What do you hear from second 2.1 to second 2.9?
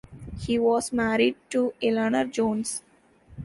Jones.